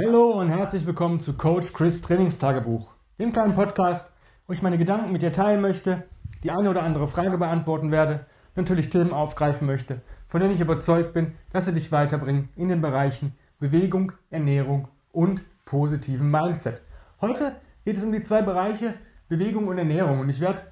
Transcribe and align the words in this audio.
Hallo 0.00 0.30
und 0.40 0.48
herzlich 0.48 0.86
willkommen 0.86 1.18
zu 1.18 1.32
Coach 1.32 1.72
Chris 1.72 2.00
Trainingstagebuch, 2.00 2.86
dem 3.18 3.32
kleinen 3.32 3.56
Podcast, 3.56 4.12
wo 4.46 4.52
ich 4.52 4.62
meine 4.62 4.78
Gedanken 4.78 5.10
mit 5.10 5.22
dir 5.22 5.32
teilen 5.32 5.60
möchte, 5.60 6.04
die 6.44 6.52
eine 6.52 6.70
oder 6.70 6.84
andere 6.84 7.08
Frage 7.08 7.36
beantworten 7.36 7.90
werde, 7.90 8.24
natürlich 8.54 8.90
Themen 8.90 9.12
aufgreifen 9.12 9.66
möchte, 9.66 10.00
von 10.28 10.40
denen 10.40 10.54
ich 10.54 10.60
überzeugt 10.60 11.14
bin, 11.14 11.32
dass 11.52 11.64
sie 11.64 11.72
dich 11.72 11.90
weiterbringen 11.90 12.48
in 12.54 12.68
den 12.68 12.80
Bereichen 12.80 13.34
Bewegung, 13.58 14.12
Ernährung 14.30 14.86
und 15.10 15.42
positiven 15.64 16.30
Mindset. 16.30 16.80
Heute 17.20 17.56
geht 17.84 17.96
es 17.96 18.04
um 18.04 18.12
die 18.12 18.22
zwei 18.22 18.42
Bereiche 18.42 18.94
Bewegung 19.28 19.66
und 19.66 19.78
Ernährung 19.78 20.20
und 20.20 20.28
ich 20.28 20.38
werde 20.38 20.62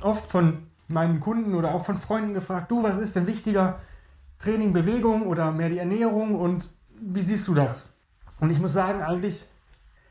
oft 0.00 0.24
von 0.24 0.68
meinen 0.88 1.20
Kunden 1.20 1.54
oder 1.54 1.74
auch 1.74 1.84
von 1.84 1.98
Freunden 1.98 2.32
gefragt, 2.32 2.70
du, 2.70 2.82
was 2.82 2.96
ist 2.96 3.14
denn 3.14 3.26
wichtiger, 3.26 3.80
Training, 4.38 4.72
Bewegung 4.72 5.26
oder 5.26 5.52
mehr 5.52 5.68
die 5.68 5.78
Ernährung 5.78 6.34
und 6.34 6.70
wie 6.98 7.20
siehst 7.20 7.46
du 7.46 7.52
das? 7.52 7.89
Und 8.40 8.50
ich 8.50 8.58
muss 8.58 8.72
sagen, 8.72 9.02
eigentlich 9.02 9.46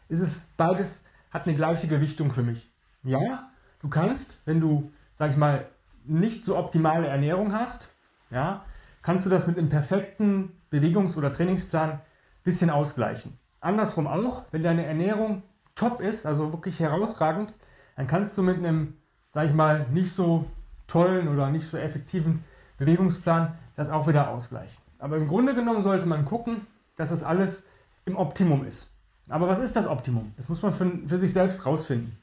ist 0.08 0.22
es 0.22 0.42
beides, 0.56 1.04
hat 1.32 1.48
eine 1.48 1.56
gleiche 1.56 1.88
Gewichtung 1.88 2.32
für 2.32 2.44
mich. 2.44 2.72
Ja, 3.04 3.50
du 3.82 3.90
kannst, 3.90 4.42
wenn 4.46 4.60
du, 4.60 4.92
sag 5.16 5.32
ich 5.32 5.38
mal, 5.38 5.68
nicht 6.06 6.46
so 6.46 6.58
optimale 6.58 7.08
Ernährung 7.08 7.54
hast, 7.54 7.90
ja, 8.32 8.64
kannst 9.02 9.26
du 9.26 9.30
das 9.30 9.48
mit 9.48 9.58
einem 9.58 9.70
perfekten 9.70 10.52
Bewegungs- 10.72 11.18
oder 11.18 11.34
Trainingsplan 11.34 12.00
bisschen 12.44 12.70
ausgleichen. 12.70 13.38
Andersrum 13.62 14.08
auch, 14.08 14.44
wenn 14.52 14.64
deine 14.64 14.86
Ernährung 14.86 15.44
top 15.76 16.02
ist, 16.02 16.26
also 16.26 16.52
wirklich 16.52 16.80
herausragend, 16.80 17.54
dann 17.96 18.08
kannst 18.08 18.38
du 18.38 18.44
mit 18.44 18.58
einem, 18.58 18.98
sag 19.32 19.48
ich 19.48 19.54
mal, 19.54 19.88
nicht 19.92 20.16
so 20.16 20.46
tollen 20.88 21.28
oder 21.28 21.50
nicht 21.50 21.68
so 21.68 21.78
effektiven 21.78 22.44
Bewegungsplan 22.78 23.58
das 23.76 23.90
auch 23.90 24.08
wieder 24.08 24.30
ausgleichen. 24.30 24.82
Aber 25.00 25.18
im 25.18 25.28
Grunde 25.28 25.54
genommen 25.54 25.84
sollte 25.84 26.06
man 26.06 26.26
gucken, 26.26 26.66
dass 26.96 27.10
das 27.10 27.24
alles 27.24 27.69
im 28.10 28.18
Optimum 28.18 28.66
ist. 28.66 28.92
Aber 29.28 29.48
was 29.48 29.60
ist 29.60 29.76
das 29.76 29.88
Optimum? 29.88 30.34
Das 30.38 30.50
muss 30.50 30.62
man 30.62 30.74
für, 30.74 30.92
für 31.08 31.18
sich 31.18 31.32
selbst 31.32 31.66
rausfinden. 31.66 32.18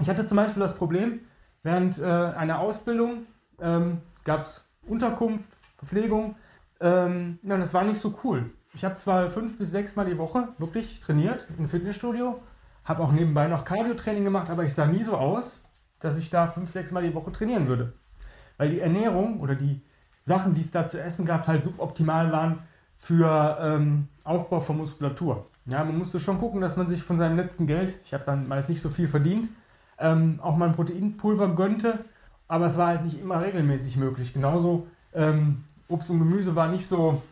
Ich 0.00 0.08
hatte 0.08 0.26
zum 0.26 0.36
Beispiel 0.36 0.60
das 0.60 0.74
Problem, 0.74 1.20
während 1.62 1.98
äh, 1.98 2.04
einer 2.04 2.58
Ausbildung 2.58 3.26
ähm, 3.60 3.98
gab 4.24 4.40
es 4.40 4.68
Unterkunft, 4.86 5.48
Verpflegung. 5.78 6.36
Ähm, 6.80 7.38
ja, 7.42 7.56
das 7.56 7.74
war 7.74 7.84
nicht 7.84 8.00
so 8.00 8.18
cool. 8.24 8.50
Ich 8.72 8.84
habe 8.84 8.94
zwar 8.96 9.30
fünf 9.30 9.58
bis 9.58 9.70
sechs 9.70 9.96
Mal 9.96 10.06
die 10.06 10.18
Woche 10.18 10.48
wirklich 10.58 11.00
trainiert 11.00 11.48
im 11.58 11.68
Fitnessstudio, 11.68 12.40
habe 12.84 13.02
auch 13.02 13.12
nebenbei 13.12 13.46
noch 13.48 13.64
Cardio-Training 13.64 14.24
gemacht, 14.24 14.48
aber 14.50 14.64
ich 14.64 14.74
sah 14.74 14.86
nie 14.86 15.02
so 15.02 15.16
aus, 15.16 15.62
dass 15.98 16.18
ich 16.18 16.30
da 16.30 16.46
fünf, 16.46 16.70
sechs 16.70 16.92
Mal 16.92 17.02
die 17.02 17.14
Woche 17.14 17.32
trainieren 17.32 17.66
würde. 17.68 17.92
Weil 18.56 18.70
die 18.70 18.80
Ernährung 18.80 19.40
oder 19.40 19.54
die 19.54 19.82
Sachen, 20.22 20.54
die 20.54 20.60
es 20.60 20.70
da 20.70 20.86
zu 20.86 21.00
essen 21.00 21.26
gab, 21.26 21.46
halt 21.46 21.64
suboptimal 21.64 22.32
waren 22.32 22.62
für 23.00 23.56
ähm, 23.60 24.08
Aufbau 24.24 24.60
von 24.60 24.76
Muskulatur. 24.76 25.46
Ja, 25.64 25.82
man 25.82 25.96
musste 25.96 26.20
schon 26.20 26.38
gucken, 26.38 26.60
dass 26.60 26.76
man 26.76 26.86
sich 26.86 27.02
von 27.02 27.16
seinem 27.16 27.36
letzten 27.36 27.66
Geld, 27.66 27.98
ich 28.04 28.12
habe 28.12 28.24
dann 28.26 28.46
meist 28.46 28.68
nicht 28.68 28.82
so 28.82 28.90
viel 28.90 29.08
verdient, 29.08 29.48
ähm, 29.98 30.38
auch 30.42 30.56
mal 30.56 30.68
ein 30.68 30.74
Proteinpulver 30.74 31.54
gönnte, 31.54 32.04
aber 32.46 32.66
es 32.66 32.76
war 32.76 32.88
halt 32.88 33.04
nicht 33.04 33.18
immer 33.18 33.42
regelmäßig 33.42 33.96
möglich. 33.96 34.34
Genauso 34.34 34.86
ähm, 35.14 35.64
Obst 35.88 36.10
und 36.10 36.18
Gemüse 36.18 36.54
war 36.56 36.68
nicht 36.68 36.90
so, 36.90 37.22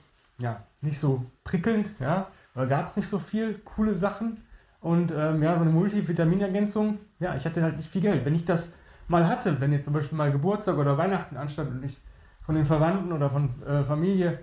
ja, 0.41 0.63
nicht 0.81 1.01
so 1.01 1.27
prickelnd, 1.45 1.91
ja, 2.01 2.29
da 2.55 2.65
gab 2.65 2.87
es 2.87 2.97
nicht 2.97 3.09
so 3.09 3.19
viel 3.19 3.55
coole 3.65 3.95
Sachen 3.95 4.39
und 4.81 5.13
ähm, 5.15 5.43
ja, 5.43 5.55
so 5.55 5.63
eine 5.63 5.71
Multivitaminergänzung, 5.71 6.99
ja, 7.21 7.37
ich 7.37 7.45
hatte 7.45 7.63
halt 7.63 7.77
nicht 7.77 7.91
viel 7.91 8.01
Geld. 8.01 8.25
Wenn 8.25 8.35
ich 8.35 8.47
das 8.47 8.73
mal 9.07 9.29
hatte, 9.29 9.61
wenn 9.61 9.73
jetzt 9.73 9.85
zum 9.85 9.93
Beispiel 9.93 10.17
mal 10.17 10.33
Geburtstag 10.33 10.79
oder 10.79 10.97
Weihnachten 10.97 11.37
anstand 11.37 11.73
und 11.73 11.85
ich 11.85 11.99
von 12.41 12.55
den 12.55 12.65
Verwandten 12.65 13.13
oder 13.13 13.29
von 13.29 13.51
äh, 13.67 13.85
Familie 13.85 14.39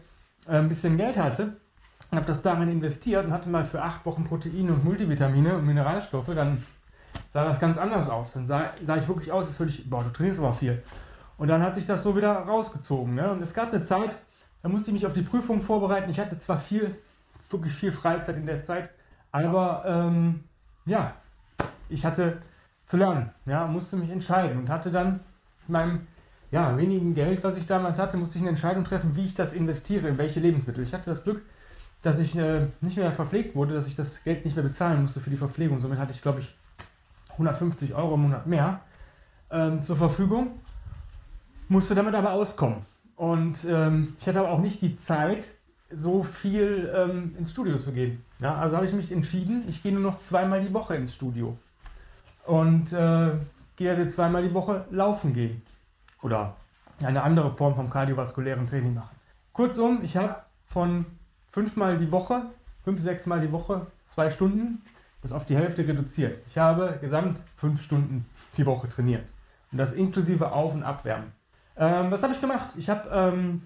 ein 0.47 0.69
bisschen 0.69 0.97
Geld 0.97 1.17
hatte 1.17 1.57
und 2.11 2.17
habe 2.17 2.25
das 2.25 2.41
darin 2.41 2.69
investiert 2.69 3.25
und 3.25 3.31
hatte 3.31 3.49
mal 3.49 3.65
für 3.65 3.81
acht 3.81 4.05
Wochen 4.05 4.23
Proteine 4.23 4.73
und 4.73 4.83
Multivitamine 4.83 5.55
und 5.55 5.65
Mineralstoffe, 5.65 6.31
dann 6.33 6.63
sah 7.29 7.45
das 7.45 7.59
ganz 7.59 7.77
anders 7.77 8.09
aus. 8.09 8.33
Dann 8.33 8.45
sah, 8.45 8.71
sah 8.81 8.97
ich 8.97 9.07
wirklich 9.07 9.31
aus, 9.31 9.47
als 9.47 9.59
würde 9.59 9.71
ich, 9.71 9.89
boah, 9.89 10.03
du 10.03 10.09
trainierst 10.11 10.39
aber 10.39 10.53
viel. 10.53 10.81
Und 11.37 11.47
dann 11.47 11.61
hat 11.61 11.75
sich 11.75 11.85
das 11.85 12.03
so 12.03 12.15
wieder 12.15 12.31
rausgezogen. 12.33 13.15
Ne? 13.15 13.31
Und 13.31 13.41
es 13.41 13.53
gab 13.53 13.73
eine 13.73 13.83
Zeit, 13.83 14.17
da 14.61 14.69
musste 14.69 14.89
ich 14.89 14.93
mich 14.93 15.05
auf 15.05 15.13
die 15.13 15.21
Prüfung 15.21 15.61
vorbereiten. 15.61 16.09
Ich 16.09 16.19
hatte 16.19 16.39
zwar 16.39 16.57
viel, 16.57 16.95
wirklich 17.49 17.73
viel 17.73 17.91
Freizeit 17.91 18.37
in 18.37 18.45
der 18.45 18.61
Zeit, 18.63 18.91
aber 19.31 19.83
ähm, 19.85 20.43
ja, 20.85 21.13
ich 21.89 22.05
hatte 22.05 22.37
zu 22.85 22.97
lernen, 22.97 23.31
ja, 23.45 23.67
musste 23.67 23.97
mich 23.97 24.09
entscheiden 24.09 24.57
und 24.57 24.69
hatte 24.69 24.91
dann 24.91 25.19
meinem 25.67 26.07
ja, 26.51 26.77
wenigen 26.77 27.13
Geld, 27.13 27.43
was 27.43 27.57
ich 27.57 27.65
damals 27.65 27.99
hatte, 27.99 28.17
musste 28.17 28.37
ich 28.37 28.43
eine 28.43 28.51
Entscheidung 28.51 28.85
treffen, 28.85 29.15
wie 29.15 29.25
ich 29.25 29.33
das 29.33 29.53
investiere, 29.53 30.07
in 30.07 30.17
welche 30.17 30.39
Lebensmittel. 30.39 30.83
Ich 30.83 30.93
hatte 30.93 31.09
das 31.09 31.23
Glück, 31.23 31.41
dass 32.01 32.19
ich 32.19 32.37
äh, 32.37 32.67
nicht 32.81 32.97
mehr 32.97 33.11
verpflegt 33.11 33.55
wurde, 33.55 33.73
dass 33.73 33.87
ich 33.87 33.95
das 33.95 34.23
Geld 34.23 34.45
nicht 34.45 34.55
mehr 34.55 34.63
bezahlen 34.63 35.01
musste 35.01 35.19
für 35.19 35.29
die 35.29 35.37
Verpflegung. 35.37 35.79
Somit 35.79 35.97
hatte 35.97 36.13
ich, 36.13 36.21
glaube 36.21 36.41
ich, 36.41 36.55
150 37.31 37.95
Euro 37.95 38.13
im 38.15 38.21
Monat 38.21 38.45
mehr 38.47 38.81
ähm, 39.51 39.81
zur 39.81 39.95
Verfügung, 39.95 40.59
musste 41.67 41.95
damit 41.95 42.13
aber 42.13 42.31
auskommen. 42.33 42.85
Und 43.15 43.65
ähm, 43.67 44.15
ich 44.19 44.27
hatte 44.27 44.39
aber 44.39 44.51
auch 44.51 44.59
nicht 44.59 44.81
die 44.81 44.97
Zeit, 44.97 45.49
so 45.91 46.23
viel 46.23 46.91
ähm, 46.95 47.35
ins 47.37 47.51
Studio 47.51 47.77
zu 47.77 47.91
gehen. 47.91 48.23
Ja, 48.39 48.55
also 48.57 48.75
habe 48.75 48.85
ich 48.85 48.93
mich 48.93 49.11
entschieden, 49.11 49.63
ich 49.67 49.81
gehe 49.81 49.93
nur 49.93 50.01
noch 50.01 50.21
zweimal 50.21 50.61
die 50.61 50.73
Woche 50.73 50.95
ins 50.95 51.13
Studio. 51.13 51.57
Und 52.45 52.93
äh, 52.93 53.31
gehe 53.75 54.07
zweimal 54.07 54.43
die 54.47 54.53
Woche 54.53 54.85
laufen 54.91 55.33
gehen 55.33 55.61
oder 56.25 56.55
eine 57.03 57.21
andere 57.21 57.55
Form 57.55 57.75
vom 57.75 57.89
kardiovaskulären 57.89 58.67
Training 58.67 58.95
machen. 58.95 59.15
Kurzum, 59.53 59.99
ich 60.03 60.17
habe 60.17 60.35
von 60.65 61.05
fünfmal 61.51 61.97
die 61.97 62.11
Woche, 62.11 62.47
fünf, 62.83 62.99
sechs 62.99 63.25
Mal 63.27 63.39
die 63.39 63.51
Woche, 63.51 63.87
zwei 64.07 64.29
Stunden, 64.29 64.81
das 65.21 65.31
auf 65.31 65.45
die 65.45 65.55
Hälfte 65.55 65.87
reduziert. 65.87 66.39
Ich 66.49 66.57
habe 66.57 66.97
gesamt 66.99 67.41
fünf 67.55 67.81
Stunden 67.81 68.25
die 68.57 68.65
Woche 68.65 68.89
trainiert. 68.89 69.27
Und 69.71 69.77
das 69.77 69.93
inklusive 69.93 70.51
Auf- 70.51 70.73
und 70.73 70.83
Abwärmen. 70.83 71.31
Ähm, 71.77 72.11
was 72.11 72.23
habe 72.23 72.33
ich 72.33 72.41
gemacht? 72.41 72.75
Ich 72.77 72.89
habe 72.89 73.09
ähm, 73.11 73.61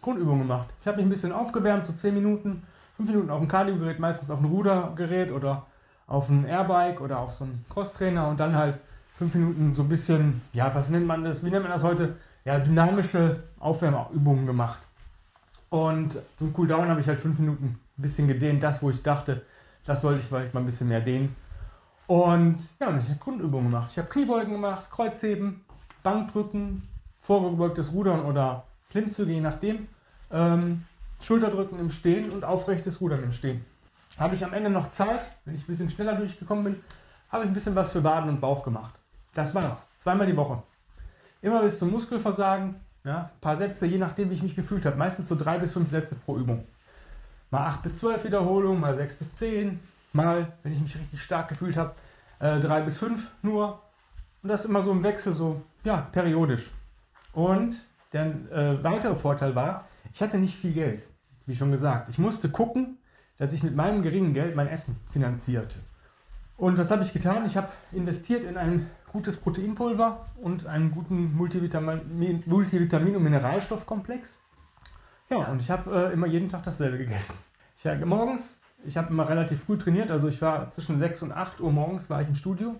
Grundübungen 0.00 0.42
gemacht. 0.42 0.74
Ich 0.80 0.86
habe 0.86 0.98
mich 0.98 1.06
ein 1.06 1.10
bisschen 1.10 1.32
aufgewärmt, 1.32 1.86
so 1.86 1.92
zehn 1.92 2.14
Minuten, 2.14 2.62
fünf 2.96 3.08
Minuten 3.08 3.30
auf 3.30 3.38
dem 3.38 3.48
Kardiogerät, 3.48 3.98
meistens 3.98 4.30
auf 4.30 4.40
ein 4.40 4.46
Rudergerät 4.46 5.30
oder 5.30 5.66
auf 6.06 6.28
ein 6.28 6.44
Airbike 6.44 7.00
oder 7.00 7.18
auf 7.20 7.32
so 7.32 7.44
einen 7.44 7.64
Crosstrainer 7.68 8.28
und 8.28 8.40
dann 8.40 8.56
halt 8.56 8.78
fünf 9.22 9.34
Minuten 9.34 9.74
so 9.74 9.82
ein 9.82 9.88
bisschen, 9.88 10.42
ja, 10.52 10.74
was 10.74 10.90
nennt 10.90 11.06
man 11.06 11.22
das? 11.22 11.44
Wie 11.44 11.50
nennt 11.50 11.62
man 11.62 11.72
das 11.72 11.84
heute? 11.84 12.16
Ja, 12.44 12.58
dynamische 12.58 13.44
Aufwärmübungen 13.60 14.46
gemacht. 14.46 14.80
Und 15.70 16.18
zum 16.36 16.52
Cooldown 16.52 16.88
habe 16.88 17.00
ich 17.00 17.06
halt 17.06 17.20
fünf 17.20 17.38
Minuten 17.38 17.78
ein 17.96 18.02
bisschen 18.02 18.26
gedehnt, 18.26 18.62
das, 18.62 18.82
wo 18.82 18.90
ich 18.90 19.02
dachte, 19.02 19.42
das 19.86 20.02
sollte 20.02 20.20
ich 20.20 20.26
vielleicht 20.26 20.52
mal 20.52 20.60
ein 20.60 20.66
bisschen 20.66 20.88
mehr 20.88 21.00
dehnen. 21.00 21.36
Und 22.06 22.58
ja, 22.80 22.88
und 22.88 22.98
ich 22.98 23.08
habe 23.08 23.18
Grundübungen 23.18 23.70
gemacht. 23.70 23.90
Ich 23.92 23.98
habe 23.98 24.08
Kniebeugen 24.08 24.52
gemacht, 24.52 24.90
Kreuzheben, 24.90 25.64
Bankdrücken, 26.02 26.88
vorgebeugtes 27.20 27.92
Rudern 27.92 28.24
oder 28.24 28.64
Klimmzüge, 28.90 29.32
je 29.32 29.40
nachdem. 29.40 29.88
Ähm, 30.30 30.84
Schulterdrücken 31.22 31.78
im 31.78 31.90
Stehen 31.90 32.30
und 32.30 32.44
aufrechtes 32.44 33.00
Rudern 33.00 33.22
im 33.22 33.32
Stehen. 33.32 33.64
Hatte 34.18 34.34
ich 34.34 34.44
am 34.44 34.52
Ende 34.52 34.70
noch 34.70 34.90
Zeit, 34.90 35.24
wenn 35.44 35.54
ich 35.54 35.62
ein 35.62 35.66
bisschen 35.68 35.90
schneller 35.90 36.16
durchgekommen 36.16 36.64
bin, 36.64 36.76
habe 37.30 37.44
ich 37.44 37.50
ein 37.50 37.54
bisschen 37.54 37.74
was 37.74 37.92
für 37.92 38.04
Waden 38.04 38.28
und 38.28 38.40
Bauch 38.40 38.62
gemacht. 38.62 39.01
Das 39.34 39.54
war's. 39.54 39.88
Zweimal 39.98 40.26
die 40.26 40.36
Woche. 40.36 40.62
Immer 41.40 41.62
bis 41.62 41.78
zum 41.78 41.90
Muskelversagen. 41.90 42.76
Ja, 43.04 43.30
ein 43.34 43.40
paar 43.40 43.56
Sätze, 43.56 43.86
je 43.86 43.98
nachdem, 43.98 44.30
wie 44.30 44.34
ich 44.34 44.42
mich 44.42 44.54
gefühlt 44.54 44.86
habe. 44.86 44.96
Meistens 44.96 45.28
so 45.28 45.34
drei 45.34 45.58
bis 45.58 45.72
fünf 45.72 45.90
Sätze 45.90 46.14
pro 46.14 46.36
Übung. 46.38 46.64
Mal 47.50 47.66
acht 47.66 47.82
bis 47.82 47.98
zwölf 47.98 48.24
Wiederholungen, 48.24 48.80
mal 48.80 48.94
sechs 48.94 49.16
bis 49.16 49.36
zehn. 49.36 49.80
Mal, 50.12 50.52
wenn 50.62 50.72
ich 50.72 50.80
mich 50.80 50.96
richtig 50.96 51.20
stark 51.20 51.48
gefühlt 51.48 51.76
habe, 51.76 51.94
äh, 52.38 52.60
drei 52.60 52.82
bis 52.82 52.98
fünf 52.98 53.30
nur. 53.42 53.82
Und 54.42 54.48
das 54.48 54.64
immer 54.64 54.82
so 54.82 54.92
im 54.92 55.02
Wechsel, 55.02 55.34
so, 55.34 55.62
ja, 55.84 56.08
periodisch. 56.12 56.70
Und 57.32 57.76
der 58.12 58.26
äh, 58.26 58.84
weitere 58.84 59.16
Vorteil 59.16 59.54
war, 59.54 59.86
ich 60.12 60.20
hatte 60.20 60.38
nicht 60.38 60.56
viel 60.56 60.72
Geld, 60.72 61.04
wie 61.46 61.54
schon 61.54 61.70
gesagt. 61.70 62.08
Ich 62.08 62.18
musste 62.18 62.50
gucken, 62.50 62.98
dass 63.38 63.52
ich 63.52 63.62
mit 63.62 63.74
meinem 63.74 64.02
geringen 64.02 64.34
Geld 64.34 64.54
mein 64.54 64.68
Essen 64.68 64.96
finanzierte. 65.10 65.78
Und 66.56 66.78
was 66.78 66.90
habe 66.90 67.02
ich 67.02 67.12
getan? 67.12 67.46
Ich 67.46 67.56
habe 67.56 67.68
investiert 67.92 68.44
in 68.44 68.56
ein 68.56 68.90
gutes 69.12 69.36
Proteinpulver 69.36 70.26
und 70.40 70.66
einen 70.66 70.90
guten 70.90 71.36
Multivitamin, 71.36 72.42
Multivitamin 72.46 73.16
und 73.16 73.22
Mineralstoffkomplex. 73.22 74.42
Ja, 75.30 75.38
und 75.48 75.60
ich 75.60 75.70
habe 75.70 76.08
äh, 76.08 76.12
immer 76.12 76.26
jeden 76.26 76.48
Tag 76.48 76.62
dasselbe 76.62 76.98
gegessen. 76.98 77.34
Ich 77.78 77.86
habe 77.86 78.04
morgens, 78.06 78.60
ich 78.84 78.96
habe 78.96 79.08
immer 79.10 79.28
relativ 79.28 79.64
früh 79.64 79.78
trainiert, 79.78 80.10
also 80.10 80.28
ich 80.28 80.40
war 80.42 80.70
zwischen 80.70 80.98
6 80.98 81.22
und 81.22 81.32
8 81.32 81.60
Uhr 81.60 81.72
morgens 81.72 82.08
war 82.10 82.22
ich 82.22 82.28
im 82.28 82.34
Studio 82.34 82.74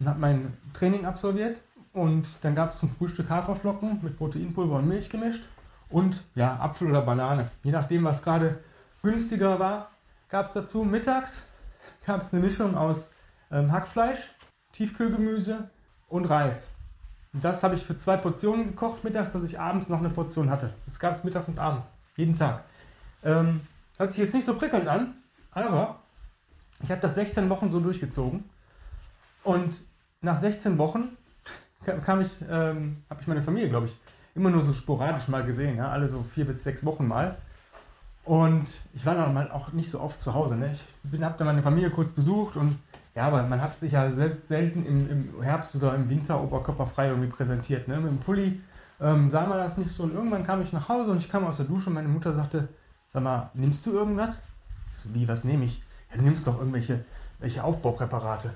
und 0.00 0.08
habe 0.08 0.20
mein 0.20 0.56
Training 0.72 1.04
absolviert. 1.04 1.60
Und 1.92 2.26
dann 2.40 2.56
gab 2.56 2.70
es 2.70 2.80
zum 2.80 2.88
Frühstück 2.88 3.30
Haferflocken 3.30 4.00
mit 4.02 4.16
Proteinpulver 4.16 4.76
und 4.76 4.88
Milch 4.88 5.10
gemischt 5.10 5.44
und 5.90 6.24
ja, 6.34 6.58
Apfel 6.58 6.88
oder 6.88 7.02
Banane. 7.02 7.48
Je 7.62 7.70
nachdem, 7.70 8.02
was 8.04 8.22
gerade 8.22 8.58
günstiger 9.02 9.60
war, 9.60 9.90
gab 10.28 10.46
es 10.46 10.52
dazu. 10.54 10.82
Mittags 10.82 11.32
gab 12.04 12.20
es 12.20 12.32
eine 12.32 12.42
Mischung 12.42 12.76
aus 12.76 13.12
ähm, 13.52 13.70
Hackfleisch, 13.70 14.34
Tiefkühlgemüse 14.74 15.70
und 16.08 16.26
Reis. 16.26 16.74
Und 17.32 17.42
das 17.42 17.62
habe 17.62 17.74
ich 17.74 17.84
für 17.84 17.96
zwei 17.96 18.16
Portionen 18.16 18.68
gekocht 18.68 19.04
mittags, 19.04 19.32
dass 19.32 19.44
ich 19.44 19.58
abends 19.58 19.88
noch 19.88 19.98
eine 19.98 20.10
Portion 20.10 20.50
hatte. 20.50 20.72
Das 20.84 20.98
gab 20.98 21.14
es 21.14 21.24
mittags 21.24 21.48
und 21.48 21.58
abends, 21.58 21.94
jeden 22.16 22.36
Tag. 22.36 22.64
Ähm, 23.24 23.60
hört 23.96 24.12
sich 24.12 24.20
jetzt 24.20 24.34
nicht 24.34 24.46
so 24.46 24.54
prickelnd 24.54 24.88
an, 24.88 25.14
aber 25.50 26.00
Ich 26.82 26.90
habe 26.90 27.00
das 27.00 27.14
16 27.14 27.48
Wochen 27.48 27.70
so 27.70 27.80
durchgezogen. 27.80 28.44
Und 29.44 29.80
nach 30.20 30.36
16 30.36 30.76
Wochen 30.78 31.16
kam 32.04 32.20
ich, 32.20 32.42
ähm, 32.50 33.04
habe 33.08 33.20
ich 33.20 33.26
meine 33.26 33.42
Familie, 33.42 33.68
glaube 33.68 33.86
ich, 33.86 33.96
immer 34.34 34.50
nur 34.50 34.64
so 34.64 34.72
sporadisch 34.72 35.28
mal 35.28 35.44
gesehen, 35.44 35.76
ja, 35.76 35.90
alle 35.90 36.08
so 36.08 36.22
vier 36.22 36.46
bis 36.46 36.64
sechs 36.64 36.84
Wochen 36.84 37.06
mal. 37.06 37.36
Und 38.24 38.72
ich 38.94 39.06
war 39.06 39.14
dann 39.14 39.50
auch 39.50 39.72
nicht 39.72 39.90
so 39.90 40.00
oft 40.00 40.20
zu 40.20 40.34
Hause. 40.34 40.56
Ne? 40.56 40.72
Ich 40.72 41.22
habe 41.22 41.34
dann 41.38 41.46
meine 41.46 41.62
Familie 41.62 41.90
kurz 41.90 42.10
besucht 42.10 42.56
und 42.56 42.76
ja, 43.14 43.26
aber 43.26 43.42
man 43.44 43.60
hat 43.60 43.78
sich 43.78 43.92
ja 43.92 44.10
selbst 44.12 44.48
selten 44.48 44.84
im, 44.86 45.10
im 45.10 45.42
Herbst 45.42 45.74
oder 45.76 45.94
im 45.94 46.08
Winter 46.10 46.42
oberkörperfrei 46.42 47.08
irgendwie 47.08 47.28
präsentiert. 47.28 47.88
Ne? 47.88 47.98
Mit 47.98 48.10
dem 48.10 48.18
Pulli 48.18 48.60
ähm, 49.00 49.30
sah 49.30 49.46
man 49.46 49.58
das 49.58 49.78
nicht 49.78 49.90
so. 49.90 50.02
Und 50.04 50.14
irgendwann 50.14 50.44
kam 50.44 50.62
ich 50.62 50.72
nach 50.72 50.88
Hause 50.88 51.12
und 51.12 51.18
ich 51.18 51.28
kam 51.28 51.46
aus 51.46 51.58
der 51.58 51.66
Dusche 51.66 51.90
und 51.90 51.94
meine 51.94 52.08
Mutter 52.08 52.32
sagte, 52.32 52.68
sag 53.08 53.22
mal, 53.22 53.50
nimmst 53.54 53.86
du 53.86 53.92
irgendwas? 53.92 54.38
Ich 54.92 54.98
so, 54.98 55.14
wie, 55.14 55.28
was 55.28 55.44
nehme 55.44 55.64
ich? 55.64 55.82
Ja, 56.10 56.16
du 56.16 56.24
nimmst 56.24 56.46
doch 56.46 56.58
irgendwelche 56.58 57.04
welche 57.44 57.62
Aufbaupräparate. 57.62 58.54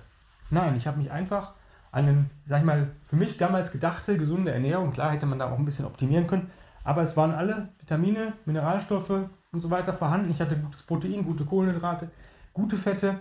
Nein, 0.50 0.74
ich 0.76 0.86
habe 0.86 0.98
mich 0.98 1.10
einfach 1.10 1.52
an 1.92 2.06
einen, 2.06 2.30
sag 2.46 2.60
ich 2.60 2.64
mal, 2.64 2.90
für 3.04 3.16
mich 3.16 3.36
damals 3.36 3.70
gedachte 3.70 4.16
gesunde 4.16 4.50
Ernährung, 4.50 4.92
klar 4.92 5.12
hätte 5.12 5.26
man 5.26 5.38
da 5.38 5.50
auch 5.50 5.58
ein 5.58 5.64
bisschen 5.64 5.84
optimieren 5.84 6.26
können, 6.26 6.50
aber 6.84 7.02
es 7.02 7.16
waren 7.16 7.32
alle 7.32 7.68
Vitamine, 7.80 8.32
Mineralstoffe 8.46 9.28
und 9.52 9.60
so 9.60 9.70
weiter 9.70 9.92
vorhanden. 9.92 10.30
Ich 10.30 10.40
hatte 10.40 10.56
gutes 10.56 10.82
Protein, 10.82 11.24
gute 11.24 11.44
Kohlenhydrate, 11.44 12.10
gute 12.52 12.76
Fette. 12.76 13.20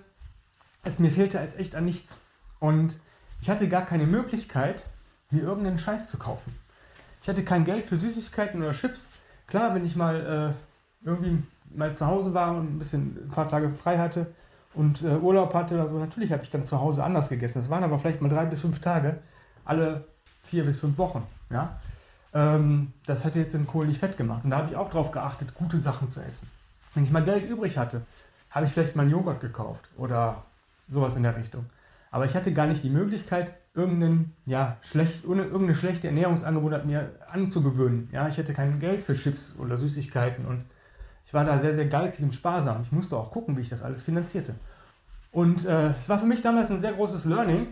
Es 0.87 0.99
mir 0.99 1.11
fehlte 1.11 1.39
es 1.39 1.55
echt 1.57 1.75
an 1.75 1.83
nichts. 1.83 2.17
Und 2.59 2.97
ich 3.41 3.49
hatte 3.49 3.67
gar 3.67 3.85
keine 3.85 4.07
Möglichkeit, 4.07 4.85
mir 5.29 5.43
irgendeinen 5.43 5.79
Scheiß 5.79 6.09
zu 6.09 6.17
kaufen. 6.17 6.57
Ich 7.21 7.27
hatte 7.27 7.43
kein 7.43 7.65
Geld 7.65 7.85
für 7.85 7.97
Süßigkeiten 7.97 8.61
oder 8.61 8.71
Chips. 8.71 9.09
Klar, 9.47 9.75
wenn 9.75 9.85
ich 9.85 9.97
mal 9.97 10.55
äh, 10.55 11.05
irgendwie 11.05 11.43
mal 11.75 11.93
zu 11.93 12.07
Hause 12.07 12.33
war 12.33 12.55
und 12.55 12.75
ein 12.75 12.79
bisschen 12.79 13.17
ein 13.25 13.29
paar 13.29 13.49
Tage 13.49 13.69
frei 13.71 13.97
hatte 13.97 14.27
und 14.75 15.03
äh, 15.03 15.17
Urlaub 15.17 15.53
hatte 15.53 15.75
oder 15.75 15.89
so, 15.89 15.99
natürlich 15.99 16.31
habe 16.31 16.43
ich 16.43 16.49
dann 16.51 16.63
zu 16.63 16.79
Hause 16.79 17.03
anders 17.03 17.27
gegessen. 17.27 17.59
Das 17.59 17.69
waren 17.69 17.83
aber 17.83 17.99
vielleicht 17.99 18.21
mal 18.21 18.29
drei 18.29 18.45
bis 18.45 18.61
fünf 18.61 18.79
Tage, 18.79 19.19
alle 19.65 20.05
vier 20.45 20.63
bis 20.63 20.79
fünf 20.79 20.97
Wochen. 20.97 21.27
Ja? 21.49 21.81
Ähm, 22.33 22.93
das 23.05 23.25
hätte 23.25 23.39
jetzt 23.39 23.53
den 23.53 23.67
Kohl 23.67 23.87
nicht 23.87 23.99
fett 23.99 24.15
gemacht. 24.15 24.45
Und 24.45 24.51
da 24.51 24.59
habe 24.59 24.69
ich 24.69 24.77
auch 24.77 24.87
darauf 24.87 25.11
geachtet, 25.11 25.53
gute 25.53 25.79
Sachen 25.79 26.07
zu 26.07 26.21
essen. 26.21 26.49
Wenn 26.93 27.03
ich 27.03 27.11
mal 27.11 27.25
Geld 27.25 27.49
übrig 27.49 27.77
hatte, 27.77 28.03
habe 28.51 28.65
ich 28.65 28.71
vielleicht 28.71 28.95
mal 28.95 29.03
einen 29.03 29.11
Joghurt 29.11 29.41
gekauft 29.41 29.89
oder 29.97 30.45
sowas 30.87 31.15
in 31.15 31.23
der 31.23 31.35
Richtung. 31.35 31.65
Aber 32.11 32.25
ich 32.25 32.35
hatte 32.35 32.53
gar 32.53 32.67
nicht 32.67 32.83
die 32.83 32.89
Möglichkeit, 32.89 33.53
irgendein, 33.73 34.33
ja, 34.45 34.77
schlecht, 34.81 35.23
irgendeine 35.23 35.75
schlechte 35.75 36.07
Ernährungsangebot 36.07 36.85
mir 36.85 37.11
anzugewöhnen. 37.29 38.09
Ja, 38.11 38.27
ich 38.27 38.37
hätte 38.37 38.53
kein 38.53 38.79
Geld 38.79 39.03
für 39.03 39.13
Chips 39.13 39.55
oder 39.59 39.77
Süßigkeiten 39.77 40.45
und 40.45 40.63
ich 41.25 41.33
war 41.33 41.43
da 41.43 41.59
sehr, 41.59 41.73
sehr 41.73 41.87
geizig 41.87 42.23
und 42.23 42.33
sparsam. 42.33 42.81
Ich 42.83 42.91
musste 42.91 43.17
auch 43.17 43.31
gucken, 43.31 43.57
wie 43.57 43.61
ich 43.61 43.69
das 43.69 43.83
alles 43.83 44.01
finanzierte. 44.01 44.55
Und 45.31 45.65
äh, 45.65 45.89
es 45.89 46.07
war 46.07 46.17
für 46.17 46.25
mich 46.25 46.41
damals 46.41 46.71
ein 46.71 46.79
sehr 46.79 46.93
großes 46.93 47.25
Learning, 47.25 47.67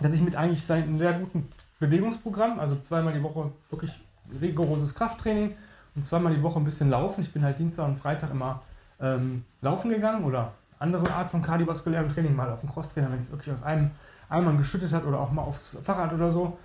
dass 0.00 0.12
ich 0.12 0.20
mit 0.20 0.34
eigentlich 0.34 0.70
einem 0.70 0.98
sehr 0.98 1.12
guten 1.12 1.48
Bewegungsprogramm, 1.78 2.58
also 2.58 2.76
zweimal 2.76 3.14
die 3.14 3.22
Woche 3.22 3.52
wirklich 3.70 3.92
rigoroses 4.40 4.94
Krafttraining 4.94 5.54
und 5.94 6.04
zweimal 6.04 6.34
die 6.34 6.42
Woche 6.42 6.58
ein 6.58 6.64
bisschen 6.64 6.90
laufen. 6.90 7.22
Ich 7.22 7.32
bin 7.32 7.42
halt 7.42 7.58
Dienstag 7.58 7.86
und 7.86 7.96
Freitag 7.96 8.30
immer 8.30 8.62
ähm, 9.00 9.44
laufen 9.62 9.90
gegangen 9.90 10.24
oder 10.24 10.52
andere 10.80 11.12
Art 11.12 11.30
von 11.30 11.42
kardiovaskulärem 11.42 12.08
Training, 12.08 12.34
mal 12.34 12.50
auf 12.50 12.60
dem 12.60 12.70
Crosstrainer, 12.70 13.12
wenn 13.12 13.18
es 13.20 13.30
wirklich 13.30 13.54
aus 13.54 13.62
einem 13.62 13.90
Eimer 14.28 14.52
geschüttet 14.54 14.92
hat 14.92 15.04
oder 15.04 15.20
auch 15.20 15.30
mal 15.30 15.42
aufs 15.42 15.76
Fahrrad 15.84 16.12
oder 16.12 16.30
so. 16.30 16.58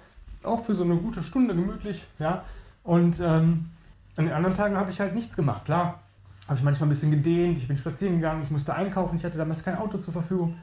Auch 0.44 0.64
für 0.64 0.74
so 0.74 0.84
eine 0.84 0.96
gute 0.96 1.22
Stunde 1.22 1.56
gemütlich, 1.56 2.06
ja. 2.18 2.44
Und 2.84 3.20
ähm, 3.20 3.70
an 4.18 4.26
den 4.26 4.34
anderen 4.34 4.56
Tagen 4.56 4.78
habe 4.78 4.92
ich 4.92 5.00
halt 5.00 5.14
nichts 5.14 5.36
gemacht. 5.36 5.66
Klar, 5.66 6.00
habe 6.48 6.58
ich 6.58 6.64
manchmal 6.64 6.88
ein 6.88 6.90
bisschen 6.90 7.12
gedehnt, 7.12 7.58
ich 7.58 7.68
bin 7.68 7.78
spazieren 7.78 8.16
gegangen, 8.16 8.44
ich 8.44 8.52
musste 8.52 8.74
einkaufen, 8.74 9.18
ich 9.18 9.26
hatte 9.26 9.38
damals 9.38 9.64
kein 9.64 9.78
Auto 9.78 9.98
zur 9.98 10.14
Verfügung. 10.14 10.56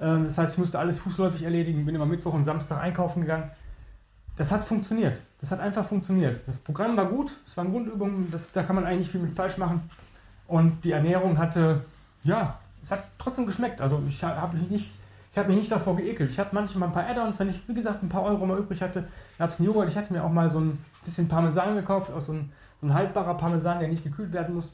Ähm, 0.00 0.24
das 0.24 0.38
heißt, 0.38 0.52
ich 0.52 0.58
musste 0.58 0.78
alles 0.78 0.98
fußläufig 0.98 1.42
erledigen, 1.42 1.84
bin 1.84 1.94
immer 1.94 2.06
Mittwoch 2.06 2.34
und 2.34 2.44
Samstag 2.44 2.80
einkaufen 2.80 3.22
gegangen. 3.22 3.50
Das 4.36 4.50
hat 4.50 4.64
funktioniert. 4.64 5.20
Das 5.40 5.50
hat 5.50 5.60
einfach 5.60 5.84
funktioniert. 5.84 6.40
Das 6.46 6.58
Programm 6.58 6.96
war 6.96 7.06
gut, 7.06 7.36
es 7.46 7.56
waren 7.56 7.70
Grundübungen, 7.70 8.30
das, 8.30 8.52
da 8.52 8.62
kann 8.62 8.76
man 8.76 8.84
eigentlich 8.84 9.10
viel 9.10 9.20
mit 9.20 9.34
falsch 9.34 9.58
machen. 9.58 9.88
Und 10.46 10.84
die 10.84 10.92
Ernährung 10.92 11.38
hatte, 11.38 11.84
ja, 12.22 12.58
es 12.84 12.92
hat 12.92 13.04
trotzdem 13.18 13.46
geschmeckt. 13.46 13.80
Also 13.80 14.00
ich 14.06 14.22
habe 14.22 14.56
mich 14.56 14.70
nicht, 14.70 14.92
ich 15.32 15.38
habe 15.38 15.48
mich 15.48 15.58
nicht 15.58 15.72
davor 15.72 15.96
geekelt. 15.96 16.30
Ich 16.30 16.38
hatte 16.38 16.54
manchmal 16.54 16.88
ein 16.90 16.92
paar 16.92 17.06
Add-ons, 17.06 17.40
wenn 17.40 17.48
ich, 17.48 17.66
wie 17.66 17.74
gesagt, 17.74 18.02
ein 18.02 18.08
paar 18.08 18.22
Euro 18.22 18.46
mal 18.46 18.58
übrig 18.58 18.82
hatte, 18.82 19.08
gab 19.38 19.50
es 19.50 19.58
einen 19.58 19.66
Joghurt. 19.66 19.88
Ich 19.88 19.96
hatte 19.96 20.12
mir 20.12 20.22
auch 20.22 20.30
mal 20.30 20.50
so 20.50 20.60
ein 20.60 20.78
bisschen 21.04 21.26
Parmesan 21.26 21.74
gekauft, 21.74 22.12
aus 22.12 22.26
so 22.26 22.34
ein, 22.34 22.52
so 22.80 22.86
ein 22.86 22.94
haltbarer 22.94 23.34
Parmesan, 23.34 23.80
der 23.80 23.88
nicht 23.88 24.04
gekühlt 24.04 24.32
werden 24.32 24.54
muss. 24.54 24.72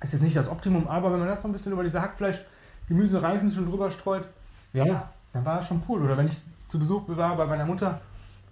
Ist 0.00 0.12
jetzt 0.12 0.22
nicht 0.22 0.36
das 0.36 0.48
Optimum, 0.48 0.88
aber 0.88 1.12
wenn 1.12 1.18
man 1.18 1.28
das 1.28 1.42
so 1.42 1.48
ein 1.48 1.52
bisschen 1.52 1.72
über 1.72 1.82
diese 1.82 2.00
Hackfleisch, 2.00 2.44
Gemüse, 2.88 3.20
Reis 3.20 3.40
ein 3.40 3.48
bisschen 3.48 3.68
drüber 3.68 3.90
streut, 3.90 4.28
ja, 4.72 5.10
dann 5.32 5.44
war 5.44 5.60
es 5.60 5.66
schon 5.66 5.82
cool. 5.88 6.02
Oder 6.02 6.16
wenn 6.16 6.26
ich 6.26 6.40
zu 6.68 6.78
Besuch 6.78 7.02
war 7.08 7.36
bei 7.36 7.46
meiner 7.46 7.64
Mutter, 7.64 8.00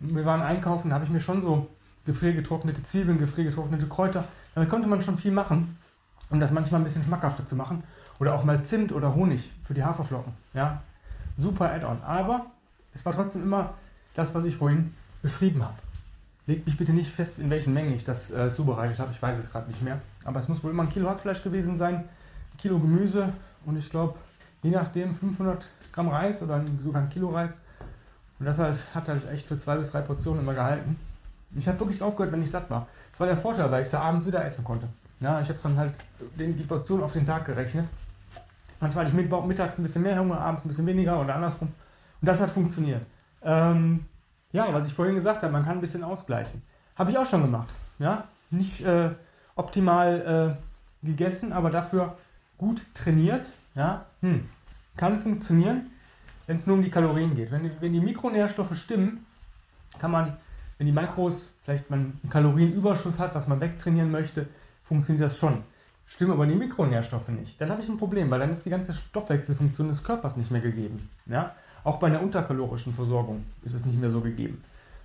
wir 0.00 0.24
waren 0.24 0.42
einkaufen, 0.42 0.88
da 0.88 0.96
habe 0.96 1.04
ich 1.04 1.10
mir 1.10 1.20
schon 1.20 1.40
so 1.42 1.68
gefriergetrocknete 2.06 2.82
Zwiebeln, 2.82 3.18
gefriergetrocknete 3.18 3.86
Kräuter. 3.86 4.24
Damit 4.54 4.68
konnte 4.68 4.88
man 4.88 5.00
schon 5.02 5.16
viel 5.16 5.32
machen, 5.32 5.78
um 6.30 6.40
das 6.40 6.52
manchmal 6.52 6.80
ein 6.80 6.84
bisschen 6.84 7.04
schmackhafter 7.04 7.46
zu 7.46 7.56
machen. 7.56 7.84
Oder 8.20 8.34
auch 8.34 8.44
mal 8.44 8.62
Zimt 8.64 8.92
oder 8.92 9.14
Honig 9.14 9.50
für 9.62 9.74
die 9.74 9.84
Haferflocken. 9.84 10.32
Ja, 10.52 10.82
super 11.36 11.70
Add-on. 11.70 12.02
Aber 12.02 12.46
es 12.92 13.04
war 13.04 13.12
trotzdem 13.12 13.42
immer 13.42 13.74
das, 14.14 14.34
was 14.34 14.44
ich 14.44 14.56
vorhin 14.56 14.94
beschrieben 15.22 15.62
habe. 15.62 15.74
Legt 16.46 16.66
mich 16.66 16.76
bitte 16.76 16.92
nicht 16.92 17.10
fest, 17.10 17.38
in 17.38 17.50
welchen 17.50 17.72
Mengen 17.72 17.94
ich 17.94 18.04
das 18.04 18.30
äh, 18.30 18.52
zubereitet 18.52 18.98
habe. 18.98 19.10
Ich 19.12 19.20
weiß 19.20 19.38
es 19.38 19.50
gerade 19.50 19.68
nicht 19.68 19.82
mehr. 19.82 20.00
Aber 20.24 20.40
es 20.40 20.48
muss 20.48 20.62
wohl 20.62 20.70
immer 20.70 20.82
ein 20.82 20.90
Kilo 20.90 21.08
Hackfleisch 21.08 21.42
gewesen 21.42 21.76
sein, 21.76 21.96
ein 21.96 22.58
Kilo 22.58 22.78
Gemüse 22.78 23.32
und 23.64 23.78
ich 23.78 23.90
glaube, 23.90 24.14
je 24.62 24.70
nachdem 24.70 25.14
500 25.14 25.68
Gramm 25.92 26.08
Reis 26.08 26.42
oder 26.42 26.62
sogar 26.80 27.02
ein 27.02 27.08
Kilo 27.08 27.30
Reis. 27.30 27.58
Und 28.38 28.46
das 28.46 28.58
halt, 28.58 28.78
hat 28.94 29.08
halt 29.08 29.28
echt 29.30 29.46
für 29.46 29.56
zwei 29.56 29.76
bis 29.76 29.90
drei 29.90 30.02
Portionen 30.02 30.42
immer 30.42 30.54
gehalten. 30.54 30.98
Ich 31.56 31.68
habe 31.68 31.78
wirklich 31.80 32.02
aufgehört, 32.02 32.32
wenn 32.32 32.42
ich 32.42 32.50
satt 32.50 32.68
war. 32.68 32.88
Das 33.10 33.20
war 33.20 33.26
der 33.26 33.36
Vorteil, 33.36 33.70
weil 33.70 33.82
ich 33.82 33.88
es 33.88 33.94
abends 33.94 34.26
wieder 34.26 34.44
essen 34.44 34.64
konnte. 34.64 34.88
Ja, 35.20 35.40
ich 35.40 35.48
habe 35.48 35.58
dann 35.62 35.76
halt 35.76 35.94
den, 36.38 36.56
die 36.56 36.64
Portion 36.64 37.02
auf 37.02 37.12
den 37.12 37.24
Tag 37.24 37.44
gerechnet. 37.44 37.86
Manchmal 38.84 39.06
hatte 39.06 39.18
ich 39.18 39.46
mittags 39.46 39.78
ein 39.78 39.82
bisschen 39.82 40.02
mehr 40.02 40.18
Hunger, 40.18 40.38
abends 40.38 40.62
ein 40.62 40.68
bisschen 40.68 40.86
weniger 40.86 41.18
oder 41.18 41.36
andersrum. 41.36 41.68
Und 42.20 42.28
das 42.28 42.38
hat 42.38 42.50
funktioniert. 42.50 43.00
Ähm, 43.42 44.04
ja, 44.52 44.74
was 44.74 44.86
ich 44.86 44.92
vorhin 44.92 45.14
gesagt 45.14 45.42
habe, 45.42 45.50
man 45.54 45.64
kann 45.64 45.78
ein 45.78 45.80
bisschen 45.80 46.04
ausgleichen. 46.04 46.60
Habe 46.94 47.10
ich 47.10 47.16
auch 47.16 47.24
schon 47.24 47.40
gemacht. 47.40 47.74
Ja, 47.98 48.24
nicht 48.50 48.82
äh, 48.82 49.08
optimal 49.56 50.58
äh, 51.02 51.06
gegessen, 51.06 51.54
aber 51.54 51.70
dafür 51.70 52.18
gut 52.58 52.84
trainiert. 52.92 53.48
Ja, 53.74 54.04
hm. 54.20 54.50
kann 54.98 55.18
funktionieren, 55.18 55.90
wenn 56.46 56.58
es 56.58 56.66
nur 56.66 56.76
um 56.76 56.82
die 56.82 56.90
Kalorien 56.90 57.34
geht. 57.34 57.52
Wenn, 57.52 57.70
wenn 57.80 57.94
die 57.94 58.02
Mikronährstoffe 58.02 58.76
stimmen, 58.76 59.24
kann 59.98 60.10
man, 60.10 60.36
wenn 60.76 60.86
die 60.86 60.92
Makros 60.92 61.54
vielleicht 61.64 61.88
man 61.88 62.18
einen 62.22 62.30
Kalorienüberschuss 62.30 63.18
hat, 63.18 63.34
was 63.34 63.48
man 63.48 63.60
wegtrainieren 63.60 64.10
möchte, 64.10 64.46
funktioniert 64.82 65.24
das 65.24 65.38
schon. 65.38 65.62
Stimmen 66.06 66.32
aber 66.32 66.46
die 66.46 66.54
Mikronährstoffe 66.54 67.28
nicht. 67.28 67.60
Dann 67.60 67.70
habe 67.70 67.80
ich 67.80 67.88
ein 67.88 67.98
Problem, 67.98 68.30
weil 68.30 68.40
dann 68.40 68.50
ist 68.50 68.64
die 68.64 68.70
ganze 68.70 68.92
Stoffwechselfunktion 68.92 69.88
des 69.88 70.04
Körpers 70.04 70.36
nicht 70.36 70.50
mehr 70.50 70.60
gegeben. 70.60 71.08
Ja? 71.26 71.54
Auch 71.82 71.98
bei 71.98 72.08
einer 72.08 72.22
unterkalorischen 72.22 72.94
Versorgung 72.94 73.44
ist 73.62 73.74
es 73.74 73.86
nicht 73.86 73.98
mehr 73.98 74.10
so 74.10 74.20
gegeben. 74.20 74.62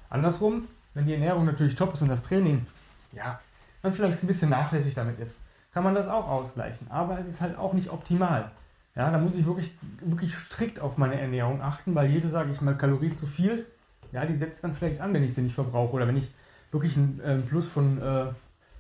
Andersrum, 0.10 0.68
wenn 0.94 1.06
die 1.06 1.13
Ernährung 1.13 1.46
natürlich 1.46 1.75
top 1.75 1.94
ist 1.94 2.01
und 2.01 2.10
das 2.10 2.24
Training, 2.24 2.65
ja, 3.12 3.39
man 3.82 3.94
vielleicht 3.94 4.24
ein 4.24 4.27
bisschen 4.27 4.50
nachlässig 4.50 4.94
damit 4.94 5.20
ist, 5.20 5.39
kann 5.74 5.84
man 5.84 5.96
das 5.96 6.08
auch 6.08 6.27
ausgleichen. 6.27 6.89
Aber 6.89 7.18
es 7.20 7.27
ist 7.27 7.41
halt 7.41 7.58
auch 7.58 7.74
nicht 7.74 7.91
optimal. 7.91 8.51
Ja, 8.96 9.12
da 9.12 9.18
muss 9.18 9.36
ich 9.36 9.46
wirklich, 9.46 9.72
wirklich 10.01 10.36
strikt 10.36 10.79
auf 10.79 10.98
meine 10.98 11.20
Ernährung 11.20 11.62
achten, 11.62 11.96
weil 11.96 12.10
jede, 12.10 12.27
sage 12.27 12.51
ich 12.51 12.60
mal, 12.62 12.75
Kalorie 12.75 13.15
zu 13.15 13.27
viel, 13.27 13.65
ja, 14.12 14.25
die 14.25 14.36
setzt 14.36 14.63
dann 14.63 14.74
vielleicht 14.74 15.00
an, 15.00 15.13
wenn 15.13 15.24
ich 15.24 15.34
sie 15.34 15.41
nicht 15.41 15.56
verbrauche 15.56 15.94
oder 15.94 16.08
wenn 16.08 16.18
ich 16.18 16.32
wirklich 16.72 16.98
einen 16.98 17.20
äh, 17.22 17.38
Plus 17.38 17.68
von 17.68 18.01
äh, 18.01 18.25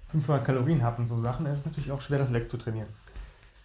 500 0.09 0.43
Kalorien 0.43 0.83
habt 0.83 0.99
und 0.99 1.07
so 1.07 1.19
Sachen, 1.19 1.45
dann 1.45 1.53
ist 1.53 1.59
es 1.59 1.65
natürlich 1.65 1.91
auch 1.91 2.01
schwer, 2.01 2.19
das 2.19 2.33
wegzutrainieren. 2.33 2.89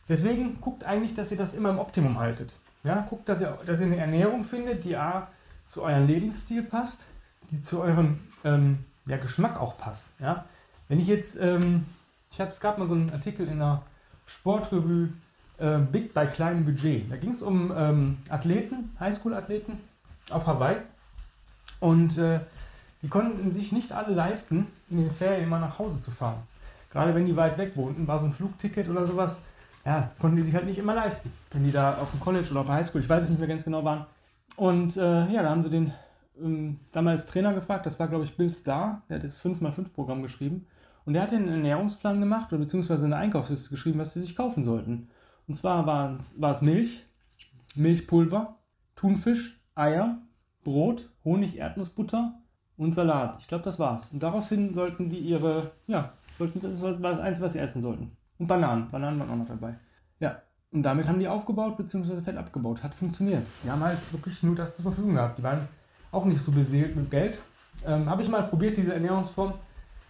Deswegen 0.08 0.60
guckt 0.60 0.84
eigentlich, 0.84 1.14
dass 1.14 1.30
ihr 1.30 1.36
das 1.36 1.54
immer 1.54 1.70
im 1.70 1.78
Optimum 1.78 2.18
haltet. 2.18 2.54
Ja, 2.82 3.06
guckt, 3.08 3.28
dass 3.28 3.40
ihr, 3.40 3.58
dass 3.64 3.80
ihr 3.80 3.86
eine 3.86 3.96
Ernährung 3.96 4.44
findet, 4.44 4.84
die 4.84 4.96
A 4.96 5.28
zu 5.66 5.82
eurem 5.82 6.06
Lebensstil 6.06 6.62
passt, 6.62 7.06
die 7.50 7.62
zu 7.62 7.80
eurem 7.80 8.20
ähm, 8.44 8.84
ja, 9.06 9.16
Geschmack 9.16 9.58
auch 9.58 9.78
passt. 9.78 10.06
Ja? 10.18 10.44
Wenn 10.88 11.00
ich 11.00 11.06
jetzt, 11.06 11.36
ähm, 11.40 11.86
ich 12.30 12.40
hab, 12.40 12.50
es 12.50 12.60
gab 12.60 12.76
mal 12.78 12.86
so 12.86 12.94
einen 12.94 13.10
Artikel 13.10 13.48
in 13.48 13.58
der 13.58 13.82
Sportrevue 14.26 15.08
äh, 15.58 15.78
Big 15.78 16.12
bei 16.12 16.26
kleinem 16.26 16.66
Budget. 16.66 17.10
Da 17.10 17.16
ging 17.16 17.30
es 17.30 17.40
um 17.40 17.72
ähm, 17.74 18.18
Athleten, 18.28 18.94
Highschool-Athleten 19.00 19.78
auf 20.30 20.46
Hawaii. 20.46 20.76
Und 21.80 22.18
äh, 22.18 22.40
die 23.04 23.10
konnten 23.10 23.52
sich 23.52 23.70
nicht 23.70 23.92
alle 23.92 24.14
leisten, 24.14 24.66
in 24.88 24.96
den 24.96 25.10
Ferien 25.10 25.44
immer 25.44 25.58
nach 25.58 25.78
Hause 25.78 26.00
zu 26.00 26.10
fahren. 26.10 26.38
Gerade 26.90 27.14
wenn 27.14 27.26
die 27.26 27.36
weit 27.36 27.58
weg 27.58 27.76
wohnten, 27.76 28.08
war 28.08 28.18
so 28.18 28.24
ein 28.24 28.32
Flugticket 28.32 28.88
oder 28.88 29.06
sowas, 29.06 29.38
ja, 29.84 30.10
konnten 30.18 30.38
die 30.38 30.42
sich 30.42 30.54
halt 30.54 30.64
nicht 30.64 30.78
immer 30.78 30.94
leisten. 30.94 31.30
Wenn 31.50 31.64
die 31.64 31.70
da 31.70 31.98
auf 31.98 32.12
dem 32.12 32.20
College 32.20 32.48
oder 32.50 32.60
auf 32.60 32.66
der 32.66 32.76
Highschool, 32.76 33.02
ich 33.02 33.08
weiß 33.08 33.24
es 33.24 33.28
nicht 33.28 33.38
mehr 33.38 33.48
ganz 33.48 33.62
genau, 33.62 33.84
waren. 33.84 34.06
Und 34.56 34.96
äh, 34.96 35.30
ja, 35.30 35.42
da 35.42 35.50
haben 35.50 35.62
sie 35.62 35.68
den 35.68 35.92
ähm, 36.40 36.80
damals 36.92 37.26
Trainer 37.26 37.52
gefragt, 37.52 37.84
das 37.84 38.00
war 38.00 38.08
glaube 38.08 38.24
ich 38.24 38.38
Bill 38.38 38.50
Starr, 38.50 39.02
der 39.10 39.16
hat 39.16 39.24
das 39.24 39.38
5x5-Programm 39.38 40.22
geschrieben. 40.22 40.66
Und 41.04 41.12
der 41.12 41.24
hat 41.24 41.34
einen 41.34 41.48
Ernährungsplan 41.48 42.20
gemacht 42.20 42.54
oder 42.54 42.62
beziehungsweise 42.62 43.04
eine 43.04 43.16
Einkaufsliste 43.16 43.68
geschrieben, 43.68 43.98
was 43.98 44.14
sie 44.14 44.22
sich 44.22 44.34
kaufen 44.34 44.64
sollten. 44.64 45.08
Und 45.46 45.52
zwar 45.52 45.86
war 45.86 46.16
es 46.50 46.62
Milch, 46.62 47.04
Milchpulver, 47.74 48.56
Thunfisch, 48.96 49.60
Eier, 49.74 50.16
Brot, 50.62 51.10
Honig, 51.22 51.58
Erdnussbutter 51.58 52.40
und 52.76 52.94
Salat. 52.94 53.36
Ich 53.40 53.48
glaube, 53.48 53.64
das 53.64 53.78
war's. 53.78 54.10
Und 54.12 54.22
daraufhin 54.22 54.74
sollten 54.74 55.08
die 55.08 55.18
ihre, 55.18 55.70
ja, 55.86 56.12
sollten, 56.38 56.60
das 56.60 56.82
war 56.82 56.92
das 56.92 57.18
Einzige, 57.18 57.46
was 57.46 57.52
sie 57.52 57.60
essen 57.60 57.82
sollten. 57.82 58.16
Und 58.38 58.46
Bananen. 58.46 58.90
Bananen 58.90 59.20
waren 59.20 59.30
auch 59.30 59.36
noch 59.36 59.48
dabei. 59.48 59.74
Ja. 60.20 60.42
Und 60.72 60.82
damit 60.82 61.06
haben 61.06 61.20
die 61.20 61.28
aufgebaut 61.28 61.76
bzw. 61.76 62.20
Fett 62.20 62.36
abgebaut. 62.36 62.82
Hat 62.82 62.94
funktioniert. 62.94 63.46
Die 63.62 63.70
haben 63.70 63.82
halt 63.82 63.98
wirklich 64.12 64.42
nur 64.42 64.56
das 64.56 64.74
zur 64.74 64.82
Verfügung 64.82 65.14
gehabt. 65.14 65.38
Die 65.38 65.42
waren 65.44 65.68
auch 66.10 66.24
nicht 66.24 66.40
so 66.44 66.50
beseelt 66.50 66.96
mit 66.96 67.10
Geld. 67.10 67.38
Ähm, 67.86 68.10
Habe 68.10 68.22
ich 68.22 68.28
mal 68.28 68.42
probiert, 68.42 68.76
diese 68.76 68.92
Ernährungsform. 68.92 69.54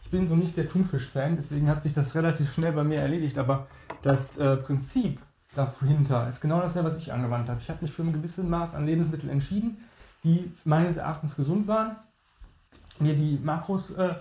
Ich 0.04 0.10
bin 0.10 0.26
so 0.26 0.36
nicht 0.36 0.56
der 0.56 0.68
Thunfisch-Fan, 0.68 1.36
deswegen 1.36 1.68
hat 1.68 1.82
sich 1.82 1.92
das 1.94 2.14
relativ 2.14 2.52
schnell 2.52 2.72
bei 2.72 2.84
mir 2.84 3.00
erledigt. 3.00 3.36
Aber 3.36 3.66
das 4.02 4.38
äh, 4.38 4.56
Prinzip 4.56 5.18
dahinter 5.54 6.28
ist 6.28 6.40
genau 6.40 6.60
dasselbe, 6.60 6.88
was 6.88 6.98
ich 6.98 7.12
angewandt 7.12 7.48
habe. 7.48 7.60
Ich 7.60 7.68
habe 7.68 7.80
mich 7.82 7.92
für 7.92 8.02
ein 8.02 8.12
gewisses 8.12 8.44
Maß 8.44 8.74
an 8.74 8.86
Lebensmitteln 8.86 9.30
entschieden, 9.30 9.78
die 10.22 10.50
meines 10.64 10.96
Erachtens 10.96 11.36
gesund 11.36 11.68
waren, 11.68 11.96
mir 13.00 13.14
die 13.14 13.38
Makros 13.42 13.90
äh, 13.90 14.14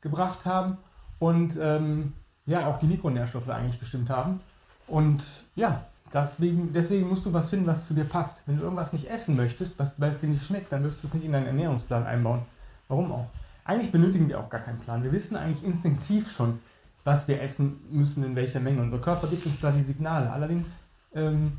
gebracht 0.00 0.46
haben 0.46 0.78
und 1.18 1.58
ähm, 1.60 2.12
ja, 2.46 2.66
auch 2.66 2.78
die 2.78 2.86
Mikronährstoffe 2.86 3.48
eigentlich 3.48 3.78
bestimmt 3.78 4.10
haben. 4.10 4.40
Und 4.86 5.24
ja, 5.54 5.84
deswegen, 6.12 6.72
deswegen 6.72 7.08
musst 7.08 7.26
du 7.26 7.32
was 7.32 7.48
finden, 7.48 7.66
was 7.66 7.86
zu 7.86 7.94
dir 7.94 8.04
passt. 8.04 8.46
Wenn 8.46 8.56
du 8.56 8.62
irgendwas 8.62 8.92
nicht 8.92 9.08
essen 9.08 9.36
möchtest, 9.36 9.78
was, 9.78 10.00
weil 10.00 10.10
es 10.10 10.20
dir 10.20 10.28
nicht 10.28 10.44
schmeckt, 10.44 10.72
dann 10.72 10.82
wirst 10.82 11.02
du 11.02 11.06
es 11.06 11.14
nicht 11.14 11.24
in 11.24 11.32
deinen 11.32 11.46
Ernährungsplan 11.46 12.06
einbauen. 12.06 12.42
Warum 12.88 13.12
auch? 13.12 13.26
Eigentlich 13.64 13.92
benötigen 13.92 14.28
wir 14.28 14.40
auch 14.40 14.48
gar 14.48 14.60
keinen 14.60 14.80
Plan. 14.80 15.02
Wir 15.04 15.12
wissen 15.12 15.36
eigentlich 15.36 15.62
instinktiv 15.62 16.30
schon, 16.32 16.58
was 17.04 17.28
wir 17.28 17.40
essen 17.40 17.80
müssen, 17.90 18.24
in 18.24 18.34
welcher 18.34 18.60
Menge. 18.60 18.82
Unser 18.82 18.98
Körper 18.98 19.28
gibt 19.28 19.46
uns 19.46 19.60
da 19.60 19.70
die 19.70 19.82
Signale. 19.82 20.30
Allerdings 20.32 20.76
ähm, 21.14 21.58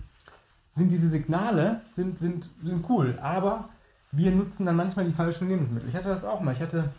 sind 0.71 0.91
diese 0.91 1.09
Signale 1.09 1.81
sind, 1.93 2.17
sind, 2.17 2.49
sind 2.63 2.89
cool, 2.89 3.17
aber 3.21 3.69
wir 4.11 4.31
nutzen 4.31 4.65
dann 4.65 4.75
manchmal 4.75 5.05
die 5.05 5.13
falschen 5.13 5.47
Lebensmittel. 5.47 5.89
Ich 5.89 5.95
hatte 5.95 6.09
das 6.09 6.25
auch 6.25 6.41
mal. 6.41 6.53
Ich 6.53 6.61
hatte 6.61 6.89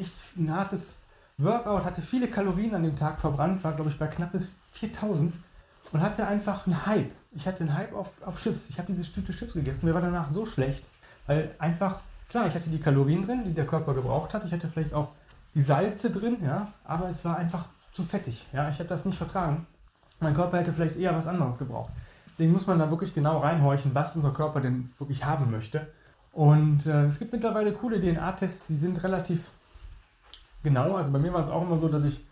echt 0.00 0.14
ein 0.36 0.52
hartes 0.52 0.96
Workout, 1.38 1.84
hatte 1.84 2.02
viele 2.02 2.28
Kalorien 2.28 2.74
an 2.74 2.82
dem 2.82 2.96
Tag 2.96 3.20
verbrannt, 3.20 3.62
war 3.62 3.72
glaube 3.74 3.90
ich 3.90 3.98
bei 3.98 4.06
knapp 4.06 4.32
bis 4.32 4.50
4000 4.72 5.34
und 5.92 6.00
hatte 6.00 6.26
einfach 6.26 6.66
einen 6.66 6.86
Hype. 6.86 7.12
Ich 7.32 7.46
hatte 7.46 7.60
einen 7.60 7.74
Hype 7.74 7.94
auf, 7.94 8.10
auf 8.24 8.42
Chips. 8.42 8.68
Ich 8.70 8.78
habe 8.78 8.86
diese 8.86 9.04
Stüte 9.04 9.32
Chips 9.32 9.52
gegessen. 9.52 9.86
Mir 9.86 9.94
war 9.94 10.00
danach 10.00 10.30
so 10.30 10.46
schlecht, 10.46 10.84
weil 11.26 11.54
einfach, 11.58 12.00
klar, 12.30 12.46
ich 12.46 12.54
hatte 12.54 12.70
die 12.70 12.80
Kalorien 12.80 13.24
drin, 13.24 13.44
die 13.44 13.52
der 13.52 13.66
Körper 13.66 13.94
gebraucht 13.94 14.34
hat. 14.34 14.44
Ich 14.44 14.52
hatte 14.52 14.68
vielleicht 14.68 14.94
auch 14.94 15.08
die 15.54 15.62
Salze 15.62 16.10
drin, 16.10 16.38
ja, 16.42 16.68
aber 16.84 17.08
es 17.08 17.24
war 17.24 17.36
einfach 17.36 17.66
zu 17.92 18.02
fettig. 18.02 18.46
Ja, 18.52 18.68
ich 18.68 18.78
habe 18.78 18.88
das 18.88 19.04
nicht 19.04 19.18
vertragen. 19.18 19.66
Mein 20.20 20.34
Körper 20.34 20.58
hätte 20.58 20.72
vielleicht 20.72 20.96
eher 20.96 21.14
was 21.14 21.26
anderes 21.26 21.58
gebraucht. 21.58 21.92
Deswegen 22.30 22.52
muss 22.52 22.66
man 22.66 22.78
da 22.78 22.90
wirklich 22.90 23.14
genau 23.14 23.38
reinhorchen, 23.38 23.94
was 23.94 24.16
unser 24.16 24.32
Körper 24.32 24.60
denn 24.60 24.90
wirklich 24.98 25.24
haben 25.24 25.50
möchte. 25.50 25.86
Und 26.36 26.84
äh, 26.84 27.06
es 27.06 27.18
gibt 27.18 27.32
mittlerweile 27.32 27.72
coole 27.72 27.98
DNA-Tests, 27.98 28.66
die 28.66 28.76
sind 28.76 29.02
relativ 29.02 29.40
genau. 30.62 30.94
Also 30.94 31.10
bei 31.10 31.18
mir 31.18 31.32
war 31.32 31.40
es 31.40 31.48
auch 31.48 31.62
immer 31.62 31.78
so, 31.78 31.88
dass 31.88 32.04
ich 32.04 32.26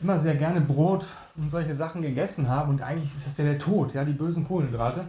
immer 0.00 0.18
sehr 0.18 0.36
gerne 0.36 0.62
Brot 0.62 1.04
und 1.36 1.50
solche 1.50 1.74
Sachen 1.74 2.00
gegessen 2.00 2.48
habe 2.48 2.70
und 2.70 2.80
eigentlich 2.80 3.12
ist 3.12 3.26
das 3.26 3.36
ja 3.36 3.44
der 3.44 3.58
Tod, 3.58 3.92
ja, 3.92 4.06
die 4.06 4.14
bösen 4.14 4.48
Kohlenhydrate. 4.48 5.04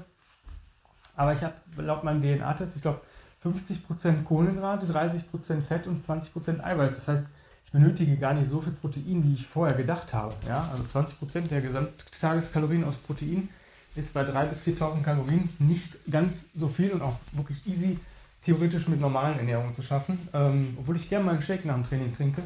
Aber 1.16 1.32
ich 1.32 1.42
habe 1.42 1.54
laut 1.78 2.04
meinem 2.04 2.22
DNA-Test, 2.22 2.76
ich 2.76 2.82
glaube, 2.82 3.00
50% 3.46 4.24
Kohlenhydrate, 4.26 4.88
30% 4.88 5.62
Fett 5.62 5.88
und 5.88 6.04
20% 6.04 6.62
Eiweiß. 6.62 6.96
Das 6.96 7.08
heißt, 7.08 7.28
ich 7.66 7.72
benötige 7.72 8.18
gar 8.18 8.34
nicht 8.34 8.50
so 8.50 8.60
viel 8.60 8.74
Protein, 8.74 9.24
wie 9.24 9.36
ich 9.36 9.48
vorher 9.48 9.78
gedacht 9.78 10.14
habe. 10.14 10.36
Ja? 10.50 10.68
Also 10.70 10.84
20% 10.84 11.48
der 11.48 11.62
Gesamttageskalorien 11.62 12.84
aus 12.84 12.98
Protein 12.98 13.48
ist 13.96 14.14
bei 14.14 14.24
3.000 14.24 14.46
bis 14.48 14.64
4.000 14.64 15.02
Kalorien 15.02 15.48
nicht 15.60 15.98
ganz 16.12 16.44
so 16.54 16.68
viel 16.68 16.92
und 16.92 17.04
auch 17.04 17.16
wirklich 17.32 17.66
easy 17.66 18.00
theoretisch 18.44 18.88
mit 18.88 19.00
normalen 19.00 19.38
Ernährungen 19.40 19.74
zu 19.74 19.82
schaffen. 19.82 20.28
Ähm, 20.34 20.78
obwohl 20.80 20.96
ich 20.96 21.10
gerne 21.10 21.26
mal 21.26 21.32
einen 21.32 21.42
Shake 21.42 21.66
nach 21.66 21.76
dem 21.76 21.88
Training 21.88 22.14
trinke 22.14 22.44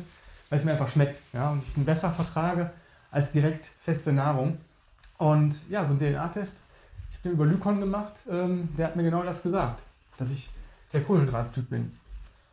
weil 0.50 0.60
es 0.60 0.66
mir 0.66 0.72
einfach 0.72 0.90
schmeckt. 0.90 1.22
Ja? 1.34 1.52
Und 1.52 1.64
ich 1.64 1.78
ihn 1.78 1.86
besser 1.86 2.12
vertrage 2.12 2.72
als 3.12 3.32
direkt 3.32 3.72
feste 3.80 4.14
Nahrung. 4.14 4.58
Und 5.18 5.68
ja, 5.70 5.86
so 5.86 5.94
ein 5.94 6.00
DNA-Test, 6.00 6.58
ich 7.12 7.20
bin 7.20 7.32
über 7.32 7.46
Lykon 7.46 7.80
gemacht, 7.80 8.14
ähm, 8.30 8.70
der 8.78 8.88
hat 8.88 8.96
mir 8.96 9.04
genau 9.04 9.24
das 9.24 9.42
gesagt, 9.42 9.82
dass 10.18 10.30
ich 10.30 10.50
der 10.94 11.02
Kohlenhydrattyp 11.02 11.70
bin. 11.70 11.92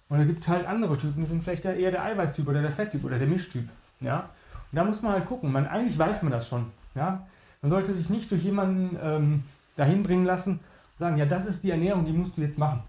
Und 0.09 0.21
es 0.21 0.27
gibt 0.27 0.47
halt 0.49 0.67
andere 0.67 0.97
Typen, 0.97 1.23
die 1.23 1.29
sind 1.29 1.43
vielleicht 1.43 1.65
eher 1.65 1.91
der 1.91 2.05
Eiweißtyp 2.05 2.47
oder 2.49 2.63
der 2.63 2.71
Fetttyp 2.71 3.05
oder 3.05 3.19
der 3.19 3.27
Mischtyp. 3.27 3.69
Ja? 4.01 4.31
Und 4.73 4.77
da 4.77 4.85
muss 4.85 5.03
man 5.03 5.13
halt 5.13 5.27
gucken. 5.27 5.53
Man, 5.53 5.67
eigentlich 5.67 5.99
weiß 5.99 6.23
man 6.23 6.33
das 6.33 6.49
schon. 6.49 6.67
Ja? 6.95 7.27
Man 7.63 7.71
sollte 7.71 7.95
sich 7.95 8.11
nicht 8.11 8.31
durch 8.31 8.43
jemanden 8.43 8.99
ähm, 9.03 9.45
dahin 9.77 10.03
bringen 10.03 10.25
lassen 10.25 10.53
und 10.53 10.99
sagen, 10.99 11.17
ja, 11.17 11.27
das 11.27 11.47
ist 11.47 11.65
die 11.65 11.71
Ernährung, 11.71 12.07
die 12.07 12.13
musst 12.13 12.37
du 12.37 12.43
jetzt 12.43 12.59
machen. 12.59 12.83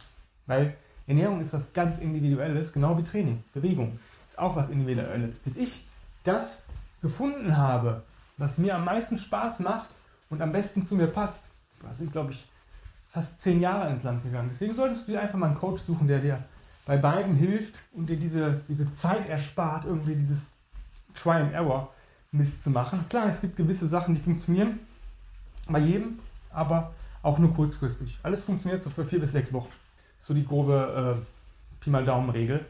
Weil 0.48 0.76
Ernährung 1.08 1.42
ist 1.42 1.54
was 1.54 1.74
ganz 1.74 2.00
Individuelles, 2.00 2.74
genau 2.74 2.98
wie 2.98 3.04
Training, 3.04 3.44
Bewegung 3.54 4.00
ist 4.28 4.40
auch 4.40 4.56
was 4.56 4.70
Individuelles. 4.70 5.38
Bis 5.40 5.56
ich 5.56 5.86
das 6.24 6.64
gefunden 7.02 7.56
habe, 7.58 8.04
was 8.38 8.58
mir 8.58 8.76
am 8.76 8.86
meisten 8.86 9.18
Spaß 9.18 9.60
macht 9.60 9.90
und 10.30 10.42
am 10.42 10.52
besten 10.52 10.84
zu 10.84 10.96
mir 10.96 11.08
passt, 11.08 11.50
da 11.82 11.94
sind, 11.94 12.12
glaube 12.12 12.32
ich, 12.32 12.46
fast 13.12 13.42
zehn 13.42 13.62
Jahre 13.62 13.90
ins 13.90 14.04
Land 14.04 14.24
gegangen. 14.24 14.50
Deswegen 14.50 14.74
solltest 14.74 15.08
du 15.08 15.14
dir 15.14 15.22
einfach 15.22 15.38
mal 15.38 15.48
einen 15.48 15.56
Coach 15.56 15.84
suchen, 15.84 16.08
der 16.08 16.20
dir 16.20 16.44
bei 16.86 16.98
beiden 16.98 17.36
hilft 17.36 17.80
und 17.94 18.10
dir 18.10 18.18
diese, 18.18 18.62
diese 18.68 18.92
Zeit 18.92 19.30
erspart, 19.30 19.86
irgendwie 19.86 20.16
dieses 20.16 20.48
Try 21.14 21.42
and 21.42 21.54
Error 21.54 21.94
Mist 22.32 22.64
zu 22.64 22.70
machen. 22.70 23.06
Klar, 23.10 23.30
es 23.30 23.40
gibt 23.40 23.56
gewisse 23.56 23.88
Sachen, 23.88 24.16
die 24.16 24.22
funktionieren 24.22 24.80
bei 25.70 25.80
jedem, 25.80 26.20
aber 26.52 26.94
auch 27.22 27.40
nur 27.40 27.54
kurzfristig. 27.54 28.20
Alles 28.24 28.44
funktioniert 28.44 28.84
so 28.84 28.90
für 28.90 29.06
vier 29.06 29.20
bis 29.20 29.32
sechs 29.32 29.54
Wochen. 29.54 29.72
So 30.26 30.34
die 30.34 30.46
grobe 30.46 31.18
äh, 31.22 31.84
Pi 31.84 31.90
mal 31.90 32.04
Daumen 32.04 32.30
Regel. 32.30 32.66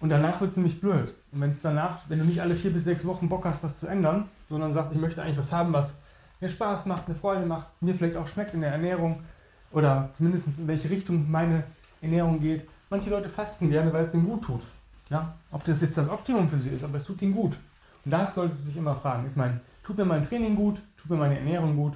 Und 0.00 0.08
danach 0.08 0.40
wird 0.40 0.50
es 0.50 0.56
nämlich 0.56 0.80
blöd. 0.80 1.14
Und 1.32 1.40
wenn 1.40 1.50
es 1.50 1.60
danach, 1.60 1.98
wenn 2.08 2.18
du 2.18 2.24
nicht 2.24 2.40
alle 2.40 2.54
vier 2.54 2.72
bis 2.72 2.84
sechs 2.84 3.06
Wochen 3.06 3.28
Bock 3.28 3.44
hast, 3.44 3.62
was 3.62 3.78
zu 3.78 3.86
ändern, 3.86 4.28
sondern 4.48 4.72
sagst, 4.72 4.92
ich 4.92 4.98
möchte 4.98 5.22
eigentlich 5.22 5.38
was 5.38 5.52
haben, 5.52 5.72
was 5.72 5.98
mir 6.40 6.48
Spaß 6.48 6.86
macht, 6.86 7.08
mir 7.08 7.14
Freude 7.14 7.44
macht, 7.44 7.66
mir 7.80 7.94
vielleicht 7.94 8.16
auch 8.16 8.26
schmeckt 8.26 8.54
in 8.54 8.62
der 8.62 8.72
Ernährung 8.72 9.22
oder 9.70 10.08
zumindest 10.12 10.58
in 10.58 10.66
welche 10.66 10.88
Richtung 10.88 11.30
meine 11.30 11.64
Ernährung 12.00 12.40
geht. 12.40 12.66
Manche 12.90 13.10
Leute 13.10 13.28
fasten 13.28 13.70
gerne, 13.70 13.92
weil 13.92 14.04
es 14.04 14.14
ihnen 14.14 14.26
gut 14.26 14.44
tut. 14.44 14.62
Ja? 15.10 15.34
Ob 15.52 15.64
das 15.64 15.82
jetzt 15.82 15.96
das 15.96 16.08
Optimum 16.08 16.48
für 16.48 16.58
sie 16.58 16.70
ist, 16.70 16.84
aber 16.84 16.96
es 16.96 17.04
tut 17.04 17.20
ihnen 17.22 17.34
gut. 17.34 17.52
Und 18.04 18.10
das 18.10 18.34
solltest 18.34 18.62
du 18.62 18.66
dich 18.66 18.76
immer 18.76 18.94
fragen. 18.94 19.26
Ist 19.26 19.36
mein, 19.36 19.60
tut 19.82 19.98
mir 19.98 20.04
mein 20.04 20.22
Training 20.22 20.56
gut? 20.56 20.80
Tut 20.96 21.10
mir 21.10 21.16
meine 21.16 21.38
Ernährung 21.38 21.76
gut? 21.76 21.94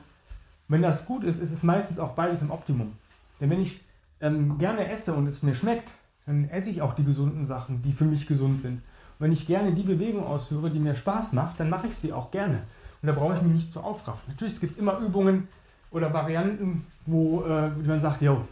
wenn 0.69 0.83
das 0.83 1.07
gut 1.07 1.25
ist, 1.25 1.41
ist 1.41 1.51
es 1.51 1.63
meistens 1.63 1.99
auch 1.99 2.13
beides 2.13 2.43
im 2.43 2.51
Optimum. 2.51 2.93
Denn 3.41 3.49
wenn 3.51 3.63
ich 3.63 3.81
ähm, 4.21 4.59
gerne 4.59 4.89
esse 4.89 5.15
und 5.15 5.27
es 5.27 5.43
mir 5.43 5.55
schmeckt, 5.55 5.95
dann 6.27 6.49
esse 6.51 6.71
ich 6.71 6.83
auch 6.83 6.95
die 6.95 7.05
gesunden 7.05 7.47
Sachen, 7.47 7.83
die 7.83 7.93
für 7.93 8.05
mich 8.05 8.27
gesund 8.27 8.61
sind. 8.61 8.75
Und 8.75 9.21
wenn 9.21 9.33
ich 9.33 9.47
gerne 9.47 9.73
die 9.73 9.83
Bewegung 9.83 10.27
ausführe, 10.27 10.71
die 10.71 10.79
mir 10.79 10.95
Spaß 10.95 11.33
macht, 11.33 11.59
dann 11.59 11.71
mache 11.71 11.87
ich 11.87 11.95
sie 11.95 12.13
auch 12.13 12.31
gerne. 12.31 12.63
Und 13.01 13.07
da 13.07 13.13
brauche 13.13 13.37
ich 13.37 13.43
mich 13.43 13.55
nicht 13.55 13.73
zu 13.73 13.81
aufraffen. 13.81 14.25
Natürlich, 14.29 14.55
es 14.55 14.61
gibt 14.61 14.79
immer 14.79 14.99
Übungen 14.99 15.49
oder 15.91 16.13
Varianten, 16.13 16.87
wo 17.07 17.43
äh, 17.45 17.71
man 17.71 18.01
sagt, 18.01 18.21
jo, 18.21 18.45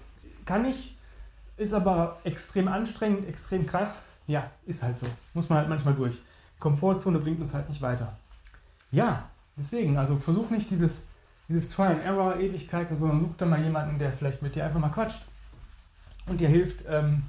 kann 0.45 0.65
ich, 0.65 0.97
ist 1.57 1.75
aber 1.75 2.19
extrem 2.25 2.69
anstrengend, 2.69 3.29
extrem 3.29 3.67
krass. 3.67 4.03
Ja, 4.27 4.51
ist 4.67 4.83
halt 4.83 4.99
so. 4.99 5.07
Muss 5.35 5.49
man 5.49 5.59
halt 5.59 5.69
manchmal 5.69 5.95
durch. 5.95 6.21
Komfortzone 6.59 7.19
bringt 7.19 7.41
uns 7.41 7.53
halt 7.53 7.69
nicht 7.69 7.83
weiter. 7.83 8.17
Ja, 8.91 9.29
deswegen, 9.57 9.99
also 9.99 10.17
versuch 10.17 10.51
nicht 10.51 10.71
dieses, 10.71 11.03
dieses 11.49 11.71
Try 11.71 11.89
and 11.89 12.05
Error 12.05 12.37
Ewigkeiten, 12.37 12.97
sondern 12.97 13.21
such 13.21 13.37
da 13.37 13.47
mal 13.47 13.63
jemanden, 13.63 13.99
der 13.99 14.13
vielleicht 14.13 14.43
mit 14.43 14.55
dir 14.55 14.65
einfach 14.65 14.81
mal 14.81 14.89
quatscht 14.89 15.27
und 16.27 16.41
dir 16.41 16.49
hilft, 16.49 16.85
ähm, 16.89 17.23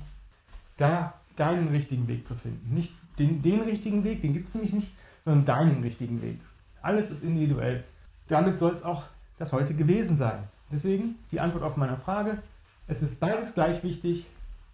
da 0.78 1.14
deinen 1.36 1.70
richtigen 1.70 2.08
Weg 2.08 2.28
zu 2.28 2.36
finden. 2.36 2.74
Nicht 2.74 2.94
den, 3.20 3.42
den 3.42 3.62
richtigen 3.62 4.04
Weg, 4.04 4.22
den 4.22 4.34
gibt 4.34 4.50
es 4.50 4.56
nämlich 4.56 4.74
nicht, 4.74 4.92
sondern 5.24 5.46
deinen 5.46 5.84
richtigen 5.84 6.22
Weg. 6.22 6.40
Alles 6.82 7.12
ist 7.12 7.24
individuell. 7.24 7.84
Damit 8.28 8.58
soll 8.58 8.72
es 8.72 8.84
auch 8.84 9.04
das 9.38 9.54
heute 9.54 9.74
gewesen 9.74 10.16
sein. 10.16 10.44
Deswegen 10.72 11.16
die 11.32 11.40
Antwort 11.40 11.64
auf 11.64 11.78
meine 11.78 11.98
Frage. 11.98 12.40
Es 12.88 13.02
ist 13.02 13.20
beides 13.20 13.54
gleich 13.54 13.84
wichtig 13.84 14.26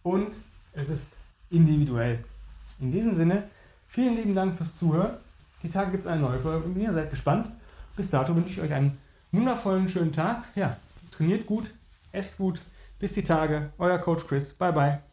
und 0.03 0.35
es 0.73 0.89
ist 0.89 1.07
individuell. 1.49 2.23
In 2.79 2.91
diesem 2.91 3.15
Sinne, 3.15 3.43
vielen 3.87 4.15
lieben 4.15 4.35
Dank 4.35 4.57
fürs 4.57 4.75
Zuhören. 4.75 5.17
Die 5.61 5.69
Tage 5.69 5.91
gibt 5.91 6.03
es 6.03 6.07
eine 6.07 6.21
neue 6.21 6.39
Folge 6.39 6.65
und 6.65 6.77
ihr 6.77 6.93
seid 6.93 7.09
gespannt. 7.09 7.51
Bis 7.95 8.09
dato 8.09 8.35
wünsche 8.35 8.51
ich 8.51 8.61
euch 8.61 8.73
einen 8.73 8.97
wundervollen, 9.31 9.87
schönen 9.87 10.11
Tag. 10.11 10.43
Ja, 10.55 10.77
trainiert 11.11 11.45
gut, 11.45 11.71
esst 12.11 12.37
gut. 12.37 12.59
Bis 13.03 13.11
die 13.11 13.21
Tage. 13.21 13.73
Euer 13.79 13.97
Coach 13.97 14.25
Chris. 14.25 14.53
Bye, 14.53 14.71
bye. 14.71 15.03